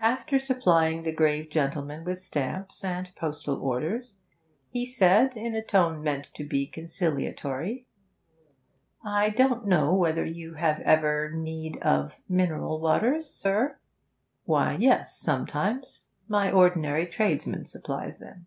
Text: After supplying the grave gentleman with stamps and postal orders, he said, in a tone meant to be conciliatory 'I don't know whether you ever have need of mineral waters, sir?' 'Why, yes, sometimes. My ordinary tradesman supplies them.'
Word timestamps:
After 0.00 0.38
supplying 0.38 1.02
the 1.02 1.12
grave 1.12 1.50
gentleman 1.50 2.02
with 2.02 2.20
stamps 2.20 2.82
and 2.82 3.14
postal 3.16 3.56
orders, 3.62 4.14
he 4.70 4.86
said, 4.86 5.36
in 5.36 5.54
a 5.54 5.62
tone 5.62 6.02
meant 6.02 6.30
to 6.36 6.42
be 6.44 6.66
conciliatory 6.66 7.84
'I 9.04 9.28
don't 9.28 9.66
know 9.66 9.92
whether 9.92 10.24
you 10.24 10.56
ever 10.56 11.28
have 11.28 11.32
need 11.34 11.76
of 11.82 12.14
mineral 12.30 12.80
waters, 12.80 13.28
sir?' 13.28 13.76
'Why, 14.46 14.74
yes, 14.76 15.18
sometimes. 15.18 16.06
My 16.28 16.50
ordinary 16.50 17.06
tradesman 17.06 17.66
supplies 17.66 18.16
them.' 18.16 18.46